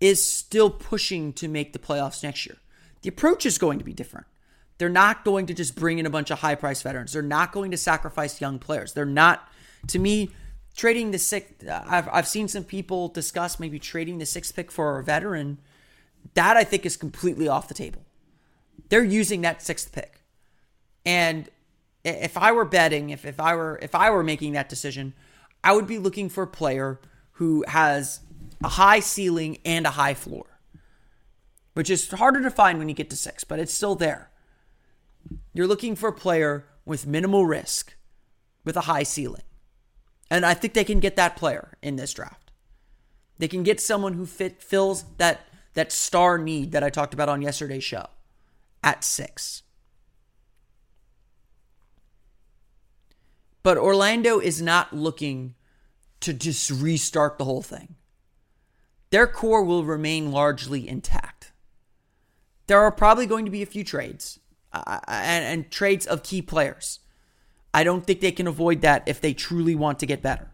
is 0.00 0.24
still 0.24 0.70
pushing 0.70 1.32
to 1.32 1.48
make 1.48 1.72
the 1.72 1.80
playoffs 1.80 2.22
next 2.22 2.46
year. 2.46 2.58
The 3.02 3.08
approach 3.08 3.44
is 3.44 3.58
going 3.58 3.80
to 3.80 3.84
be 3.84 3.92
different. 3.92 4.28
They're 4.78 4.88
not 4.88 5.24
going 5.24 5.46
to 5.46 5.54
just 5.54 5.74
bring 5.74 5.98
in 5.98 6.06
a 6.06 6.10
bunch 6.10 6.30
of 6.30 6.38
high 6.38 6.54
price 6.54 6.82
veterans. 6.82 7.12
They're 7.12 7.20
not 7.20 7.50
going 7.50 7.72
to 7.72 7.76
sacrifice 7.76 8.40
young 8.40 8.60
players. 8.60 8.92
They're 8.92 9.04
not, 9.04 9.48
to 9.88 9.98
me, 9.98 10.30
trading 10.76 11.10
the 11.10 11.18
sixth. 11.18 11.66
Uh, 11.66 11.82
I've, 11.84 12.08
I've 12.12 12.28
seen 12.28 12.46
some 12.46 12.62
people 12.62 13.08
discuss 13.08 13.58
maybe 13.58 13.80
trading 13.80 14.18
the 14.18 14.26
sixth 14.26 14.54
pick 14.54 14.70
for 14.70 15.00
a 15.00 15.02
veteran 15.02 15.58
that 16.34 16.56
I 16.56 16.64
think 16.64 16.86
is 16.86 16.96
completely 16.96 17.48
off 17.48 17.68
the 17.68 17.74
table. 17.74 18.02
They're 18.88 19.04
using 19.04 19.40
that 19.42 19.62
sixth 19.62 19.92
pick. 19.92 20.20
And 21.04 21.48
if 22.04 22.36
I 22.36 22.52
were 22.52 22.64
betting, 22.64 23.10
if, 23.10 23.24
if 23.24 23.40
I 23.40 23.54
were 23.54 23.78
if 23.82 23.94
I 23.94 24.10
were 24.10 24.22
making 24.22 24.52
that 24.52 24.68
decision, 24.68 25.14
I 25.64 25.72
would 25.74 25.86
be 25.86 25.98
looking 25.98 26.28
for 26.28 26.44
a 26.44 26.48
player 26.48 27.00
who 27.32 27.64
has 27.68 28.20
a 28.62 28.68
high 28.68 29.00
ceiling 29.00 29.58
and 29.64 29.86
a 29.86 29.90
high 29.90 30.14
floor. 30.14 30.46
Which 31.74 31.90
is 31.90 32.10
harder 32.10 32.42
to 32.42 32.50
find 32.50 32.78
when 32.78 32.88
you 32.88 32.94
get 32.94 33.10
to 33.10 33.16
six, 33.16 33.44
but 33.44 33.58
it's 33.58 33.74
still 33.74 33.94
there. 33.94 34.30
You're 35.52 35.66
looking 35.66 35.94
for 35.94 36.08
a 36.08 36.12
player 36.12 36.66
with 36.86 37.06
minimal 37.06 37.44
risk, 37.44 37.94
with 38.64 38.76
a 38.76 38.82
high 38.82 39.02
ceiling. 39.02 39.42
And 40.30 40.46
I 40.46 40.54
think 40.54 40.72
they 40.72 40.84
can 40.84 41.00
get 41.00 41.16
that 41.16 41.36
player 41.36 41.76
in 41.82 41.96
this 41.96 42.14
draft. 42.14 42.50
They 43.38 43.48
can 43.48 43.62
get 43.62 43.80
someone 43.80 44.14
who 44.14 44.24
fit 44.24 44.62
fills 44.62 45.04
that 45.18 45.46
that 45.76 45.92
star 45.92 46.38
need 46.38 46.72
that 46.72 46.82
I 46.82 46.90
talked 46.90 47.14
about 47.14 47.28
on 47.28 47.42
yesterday's 47.42 47.84
show 47.84 48.06
at 48.82 49.04
six. 49.04 49.62
But 53.62 53.76
Orlando 53.76 54.38
is 54.38 54.62
not 54.62 54.94
looking 54.94 55.54
to 56.20 56.32
just 56.32 56.70
restart 56.70 57.36
the 57.36 57.44
whole 57.44 57.62
thing. 57.62 57.96
Their 59.10 59.26
core 59.26 59.64
will 59.64 59.84
remain 59.84 60.32
largely 60.32 60.88
intact. 60.88 61.52
There 62.68 62.80
are 62.80 62.90
probably 62.90 63.26
going 63.26 63.44
to 63.44 63.50
be 63.50 63.62
a 63.62 63.66
few 63.66 63.84
trades 63.84 64.40
uh, 64.72 65.00
and, 65.06 65.44
and 65.44 65.70
trades 65.70 66.06
of 66.06 66.22
key 66.22 66.42
players. 66.42 67.00
I 67.74 67.84
don't 67.84 68.06
think 68.06 68.20
they 68.20 68.32
can 68.32 68.46
avoid 68.46 68.80
that 68.80 69.02
if 69.06 69.20
they 69.20 69.34
truly 69.34 69.74
want 69.74 69.98
to 69.98 70.06
get 70.06 70.22
better. 70.22 70.50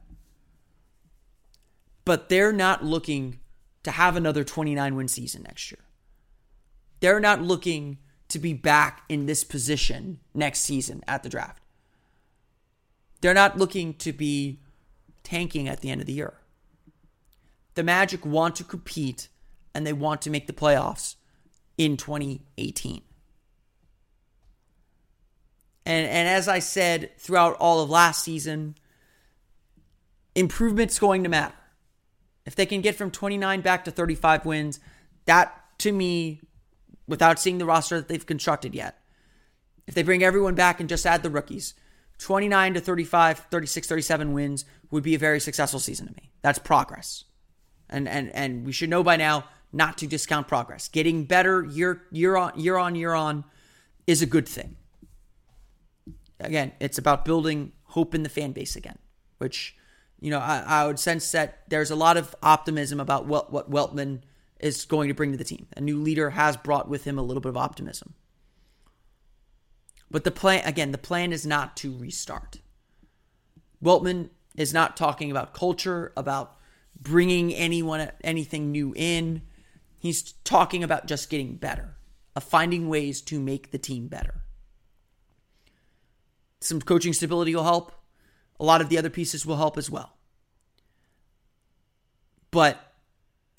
But 2.04 2.28
they're 2.28 2.52
not 2.52 2.84
looking 2.84 3.38
to 3.82 3.90
have 3.90 4.16
another 4.16 4.44
29 4.44 4.94
win 4.94 5.08
season 5.08 5.42
next 5.42 5.70
year. 5.70 5.80
They're 7.00 7.20
not 7.20 7.42
looking 7.42 7.98
to 8.28 8.38
be 8.38 8.52
back 8.52 9.02
in 9.08 9.26
this 9.26 9.44
position 9.44 10.20
next 10.34 10.60
season 10.60 11.02
at 11.06 11.22
the 11.22 11.28
draft. 11.28 11.62
They're 13.20 13.34
not 13.34 13.58
looking 13.58 13.94
to 13.94 14.12
be 14.12 14.60
tanking 15.22 15.68
at 15.68 15.80
the 15.80 15.90
end 15.90 16.00
of 16.00 16.06
the 16.06 16.12
year. 16.12 16.34
The 17.74 17.82
Magic 17.82 18.24
want 18.24 18.56
to 18.56 18.64
compete 18.64 19.28
and 19.74 19.86
they 19.86 19.92
want 19.92 20.22
to 20.22 20.30
make 20.30 20.46
the 20.46 20.52
playoffs 20.52 21.16
in 21.78 21.96
2018. 21.96 23.02
And 25.84 26.06
and 26.06 26.28
as 26.28 26.48
I 26.48 26.60
said 26.60 27.10
throughout 27.18 27.56
all 27.56 27.80
of 27.80 27.90
last 27.90 28.22
season, 28.22 28.76
improvement's 30.34 30.98
going 30.98 31.22
to 31.24 31.28
matter. 31.28 31.54
If 32.44 32.54
they 32.54 32.66
can 32.66 32.80
get 32.80 32.96
from 32.96 33.10
29 33.10 33.60
back 33.60 33.84
to 33.84 33.90
35 33.90 34.44
wins, 34.44 34.80
that 35.26 35.54
to 35.78 35.92
me, 35.92 36.40
without 37.06 37.38
seeing 37.38 37.58
the 37.58 37.64
roster 37.64 37.96
that 37.96 38.08
they've 38.08 38.26
constructed 38.26 38.74
yet, 38.74 38.98
if 39.86 39.94
they 39.94 40.02
bring 40.02 40.22
everyone 40.22 40.54
back 40.54 40.80
and 40.80 40.88
just 40.88 41.06
add 41.06 41.22
the 41.22 41.30
rookies, 41.30 41.74
29 42.18 42.74
to 42.74 42.80
35, 42.80 43.38
36, 43.50 43.88
37 43.88 44.32
wins 44.32 44.64
would 44.90 45.02
be 45.02 45.14
a 45.14 45.18
very 45.18 45.40
successful 45.40 45.80
season 45.80 46.06
to 46.06 46.12
me. 46.14 46.30
That's 46.40 46.58
progress. 46.58 47.24
And 47.88 48.08
and 48.08 48.30
and 48.34 48.64
we 48.64 48.72
should 48.72 48.88
know 48.88 49.02
by 49.02 49.16
now 49.16 49.44
not 49.72 49.98
to 49.98 50.06
discount 50.06 50.48
progress. 50.48 50.88
Getting 50.88 51.24
better 51.24 51.64
year 51.64 52.02
year 52.10 52.36
on 52.36 52.58
year 52.58 52.76
on 52.76 52.94
year 52.94 53.12
on 53.12 53.44
is 54.06 54.22
a 54.22 54.26
good 54.26 54.48
thing. 54.48 54.76
Again, 56.40 56.72
it's 56.80 56.98
about 56.98 57.24
building 57.24 57.72
hope 57.84 58.14
in 58.14 58.22
the 58.22 58.28
fan 58.28 58.52
base 58.52 58.76
again, 58.76 58.98
which 59.38 59.76
you 60.22 60.30
know 60.30 60.38
I, 60.38 60.64
I 60.66 60.86
would 60.86 60.98
sense 60.98 61.30
that 61.32 61.68
there's 61.68 61.90
a 61.90 61.96
lot 61.96 62.16
of 62.16 62.34
optimism 62.42 63.00
about 63.00 63.26
what 63.26 63.52
what 63.52 63.70
Weltman 63.70 64.20
is 64.60 64.84
going 64.84 65.08
to 65.08 65.14
bring 65.14 65.32
to 65.32 65.36
the 65.36 65.44
team. 65.44 65.66
A 65.76 65.80
new 65.80 66.00
leader 66.00 66.30
has 66.30 66.56
brought 66.56 66.88
with 66.88 67.04
him 67.04 67.18
a 67.18 67.22
little 67.22 67.40
bit 67.40 67.48
of 67.48 67.56
optimism. 67.56 68.14
But 70.08 70.22
the 70.22 70.30
plan 70.30 70.62
again, 70.64 70.92
the 70.92 70.98
plan 70.98 71.32
is 71.32 71.44
not 71.44 71.76
to 71.78 71.98
restart. 71.98 72.60
Weltman 73.82 74.30
is 74.56 74.72
not 74.72 74.96
talking 74.96 75.30
about 75.30 75.54
culture, 75.54 76.12
about 76.16 76.56
bringing 76.98 77.52
anyone 77.52 78.10
anything 78.22 78.70
new 78.70 78.94
in. 78.96 79.42
He's 79.98 80.32
talking 80.44 80.84
about 80.84 81.06
just 81.06 81.30
getting 81.30 81.56
better, 81.56 81.96
of 82.36 82.44
finding 82.44 82.88
ways 82.88 83.20
to 83.22 83.40
make 83.40 83.72
the 83.72 83.78
team 83.78 84.06
better. 84.06 84.42
Some 86.60 86.80
coaching 86.80 87.12
stability 87.12 87.54
will 87.54 87.64
help. 87.64 87.92
A 88.62 88.64
lot 88.64 88.80
of 88.80 88.88
the 88.88 88.96
other 88.96 89.10
pieces 89.10 89.44
will 89.44 89.56
help 89.56 89.76
as 89.76 89.90
well. 89.90 90.12
But 92.52 92.94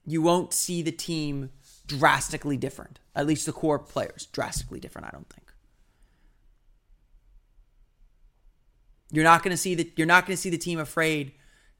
you 0.05 0.21
won't 0.21 0.53
see 0.53 0.81
the 0.81 0.93
team 0.93 1.49
drastically 1.85 2.55
different. 2.55 2.99
At 3.13 3.27
least 3.27 3.45
the 3.45 3.51
core 3.51 3.79
players 3.79 4.27
drastically 4.27 4.79
different, 4.79 5.07
I 5.07 5.11
don't 5.11 5.27
think. 5.27 5.51
You're 9.11 9.25
not 9.25 9.43
going 9.43 9.51
to 9.51 9.57
see 9.57 9.75
the 9.75 9.91
you're 9.97 10.07
not 10.07 10.25
going 10.25 10.37
to 10.37 10.41
see 10.41 10.49
the 10.49 10.57
team 10.57 10.79
afraid 10.79 11.33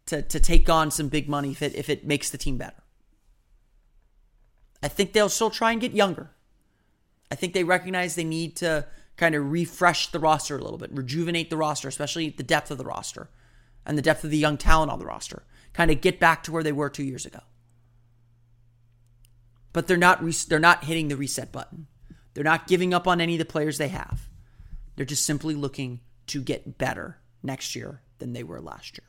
to 0.08 0.22
to 0.22 0.38
take 0.38 0.70
on 0.70 0.92
some 0.92 1.08
big 1.08 1.30
money 1.30 1.52
if 1.52 1.62
it 1.62 1.76
if 1.76 1.90
it 1.90 2.06
makes 2.06 2.30
the 2.30 2.38
team 2.38 2.58
better. 2.58 2.84
I 4.84 4.90
think 4.90 5.14
they'll 5.14 5.30
still 5.30 5.50
try 5.50 5.72
and 5.72 5.80
get 5.80 5.94
younger. 5.94 6.32
I 7.32 7.36
think 7.36 7.54
they 7.54 7.64
recognize 7.64 8.16
they 8.16 8.26
need 8.26 8.58
to 8.58 8.86
kind 9.18 9.36
of 9.36 9.52
refresh 9.52 10.12
the 10.12 10.20
roster 10.20 10.58
a 10.58 10.64
little 10.64 10.78
bit, 10.78 10.92
rejuvenate 10.92 11.50
the 11.50 11.58
roster, 11.58 11.88
especially 11.88 12.30
the 12.30 12.44
depth 12.44 12.72
of 12.72 12.78
the 12.78 12.86
roster 12.86 13.30
and 13.86 13.98
the 13.98 14.02
depth 14.02 14.24
of 14.24 14.32
the 14.32 14.38
young 14.38 14.58
talent 14.58 14.92
on 14.92 15.00
the 15.00 15.06
roster. 15.06 15.44
Kind 15.74 15.92
of 15.92 16.02
get 16.02 16.20
back 16.20 16.44
to 16.44 16.52
where 16.52 16.64
they 16.64 16.72
were 16.72 16.90
2 16.90 17.04
years 17.04 17.26
ago. 17.26 17.40
But 19.72 19.88
they're 19.88 19.98
not 19.98 20.24
they're 20.48 20.60
not 20.60 20.84
hitting 20.84 21.08
the 21.08 21.18
reset 21.18 21.52
button. 21.52 21.88
They're 22.34 22.44
not 22.44 22.68
giving 22.68 22.94
up 22.94 23.08
on 23.08 23.22
any 23.22 23.34
of 23.34 23.40
the 23.40 23.46
players 23.46 23.78
they 23.78 23.88
have. 23.88 24.30
They're 24.96 25.06
just 25.06 25.26
simply 25.26 25.56
looking 25.56 26.00
to 26.28 26.42
get 26.42 26.78
better 26.78 27.18
next 27.42 27.76
year 27.76 28.02
than 28.20 28.34
they 28.34 28.44
were 28.44 28.62
last 28.62 28.98
year. 28.98 29.08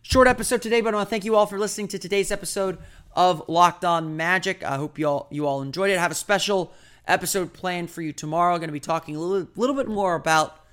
Short 0.00 0.26
episode 0.26 0.62
today, 0.62 0.80
but 0.80 0.94
I 0.94 0.96
want 0.96 1.08
to 1.08 1.10
thank 1.10 1.26
you 1.26 1.36
all 1.36 1.44
for 1.44 1.58
listening 1.58 1.88
to 1.88 1.98
today's 1.98 2.32
episode 2.32 2.78
of 3.18 3.48
Locked 3.48 3.84
On 3.84 4.16
Magic. 4.16 4.62
I 4.62 4.76
hope 4.76 4.96
you 4.96 5.08
all 5.08 5.26
you 5.30 5.44
all 5.44 5.60
enjoyed 5.60 5.90
it. 5.90 5.98
I 5.98 6.00
have 6.00 6.12
a 6.12 6.14
special 6.14 6.72
episode 7.04 7.52
planned 7.52 7.90
for 7.90 8.00
you 8.00 8.12
tomorrow. 8.12 8.54
I'm 8.54 8.60
going 8.60 8.68
to 8.68 8.72
be 8.72 8.78
talking 8.78 9.16
a 9.16 9.18
little 9.18 9.48
little 9.56 9.74
bit 9.74 9.88
more 9.88 10.14
about 10.14 10.64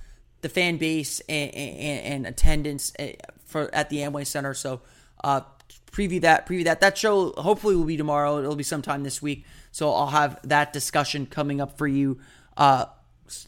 the 0.42 0.50
fan 0.50 0.78
base 0.78 1.22
and, 1.22 1.54
and, 1.56 2.02
and 2.02 2.28
attendance 2.28 2.94
eh, 3.00 3.14
for 3.46 3.74
at 3.74 3.90
the 3.90 3.98
Amway 3.98 4.28
Center. 4.28 4.54
So 4.54 4.82
uh, 5.24 5.42
preview 5.92 6.22
that, 6.22 6.46
preview 6.46 6.66
that. 6.66 6.82
That 6.82 7.00
show 7.00 7.32
hopefully 7.32 7.76
will 7.76 7.84
be 7.84 7.98
tomorrow. 7.98 8.38
It'll 8.38 8.56
be 8.56 8.64
sometime 8.64 9.02
this 9.02 9.24
week. 9.24 9.44
So 9.72 9.92
I'll 9.92 10.06
have 10.08 10.40
that 10.48 10.72
discussion 10.72 11.26
coming 11.26 11.60
up 11.60 11.80
for 11.80 11.88
you 11.88 12.20
uh, 12.58 12.86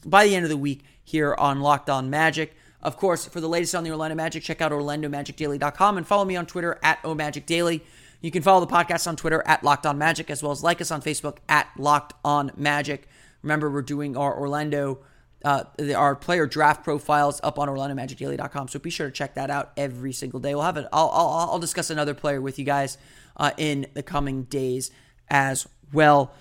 by 0.07 0.25
the 0.25 0.35
end 0.35 0.43
of 0.43 0.49
the 0.49 0.57
week 0.57 0.83
here 1.03 1.35
on 1.37 1.61
Locked 1.61 1.91
On 1.91 2.09
Magic. 2.09 2.55
Of 2.81 2.97
course, 2.97 3.27
for 3.27 3.41
the 3.41 3.49
latest 3.49 3.75
on 3.75 3.83
the 3.83 3.91
Orlando 3.91 4.15
Magic, 4.15 4.41
check 4.41 4.59
out 4.59 4.71
OrlandoMagicDaily.com 4.71 5.97
and 5.97 6.07
follow 6.07 6.25
me 6.25 6.35
on 6.35 6.47
Twitter 6.47 6.79
at 6.81 7.01
OMagicDaily. 7.03 7.81
You 8.21 8.31
can 8.31 8.41
follow 8.41 8.65
the 8.65 8.71
podcast 8.71 9.07
on 9.07 9.15
Twitter 9.15 9.43
at 9.45 9.63
Locked 9.63 9.85
On 9.85 9.97
Magic, 9.97 10.29
as 10.29 10.41
well 10.41 10.51
as 10.51 10.63
like 10.63 10.81
us 10.81 10.91
on 10.91 11.01
Facebook 11.01 11.37
at 11.47 11.69
Locked 11.77 12.13
On 12.25 12.51
Magic. 12.55 13.07
Remember, 13.43 13.69
we're 13.69 13.83
doing 13.83 14.17
our 14.17 14.37
Orlando, 14.37 14.99
uh, 15.45 15.65
our 15.95 16.15
player 16.15 16.47
draft 16.47 16.83
profiles 16.83 17.39
up 17.43 17.59
on 17.59 17.67
OrlandoMagicDaily.com, 17.67 18.69
so 18.69 18.79
be 18.79 18.89
sure 18.89 19.07
to 19.07 19.13
check 19.13 19.35
that 19.35 19.51
out 19.51 19.71
every 19.77 20.13
single 20.13 20.39
day. 20.39 20.55
We'll 20.55 20.63
have 20.63 20.77
it. 20.77 20.87
I'll, 20.91 21.09
I'll, 21.09 21.49
I'll 21.51 21.59
discuss 21.59 21.89
another 21.89 22.15
player 22.15 22.41
with 22.41 22.57
you 22.57 22.65
guys 22.65 22.97
uh, 23.37 23.51
in 23.57 23.85
the 23.93 24.03
coming 24.03 24.43
days 24.43 24.89
as 25.29 25.67
well. 25.93 26.33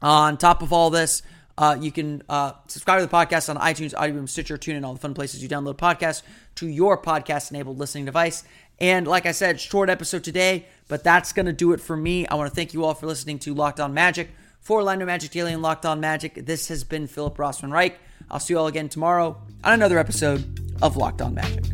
On 0.00 0.38
top 0.38 0.62
of 0.62 0.72
all 0.72 0.90
this, 0.90 1.22
uh, 1.58 1.76
you 1.78 1.90
can 1.90 2.22
uh, 2.28 2.52
subscribe 2.68 3.00
to 3.00 3.06
the 3.06 3.12
podcast 3.12 3.50
on 3.50 3.56
iTunes, 3.56 3.92
Audioboom, 3.92 4.28
Stitcher, 4.28 4.56
TuneIn, 4.56 4.84
all 4.84 4.94
the 4.94 5.00
fun 5.00 5.12
places 5.12 5.42
you 5.42 5.48
download 5.48 5.76
podcasts 5.76 6.22
to 6.54 6.68
your 6.68 7.02
podcast-enabled 7.02 7.78
listening 7.78 8.04
device. 8.04 8.44
And 8.80 9.06
like 9.06 9.26
I 9.26 9.32
said, 9.32 9.60
short 9.60 9.90
episode 9.90 10.24
today, 10.24 10.66
but 10.86 11.02
that's 11.02 11.32
going 11.32 11.46
to 11.46 11.52
do 11.52 11.72
it 11.72 11.80
for 11.80 11.96
me. 11.96 12.26
I 12.26 12.34
want 12.36 12.48
to 12.50 12.54
thank 12.54 12.74
you 12.74 12.84
all 12.84 12.94
for 12.94 13.06
listening 13.06 13.38
to 13.40 13.54
Locked 13.54 13.80
On 13.80 13.92
Magic. 13.92 14.30
For 14.60 14.78
Orlando 14.78 15.06
Magic 15.06 15.30
Daily 15.30 15.52
and 15.52 15.62
Locked 15.62 15.86
On 15.86 16.00
Magic, 16.00 16.34
this 16.46 16.68
has 16.68 16.84
been 16.84 17.06
Philip 17.06 17.36
Rossman 17.36 17.72
Reich. 17.72 17.98
I'll 18.30 18.40
see 18.40 18.54
you 18.54 18.58
all 18.58 18.66
again 18.66 18.88
tomorrow 18.88 19.40
on 19.64 19.72
another 19.72 19.98
episode 19.98 20.60
of 20.82 20.96
Locked 20.96 21.22
On 21.22 21.34
Magic. 21.34 21.64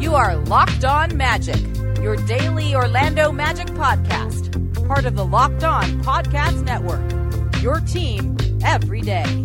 You 0.00 0.14
are 0.14 0.36
Locked 0.36 0.84
On 0.84 1.16
Magic, 1.16 1.60
your 2.02 2.16
daily 2.16 2.74
Orlando 2.74 3.30
Magic 3.30 3.68
podcast, 3.68 4.86
part 4.88 5.04
of 5.04 5.14
the 5.14 5.24
Locked 5.24 5.62
On 5.62 5.84
Podcast 6.02 6.64
Network. 6.64 7.62
Your 7.62 7.80
team 7.80 8.36
every 8.64 9.02
day. 9.02 9.44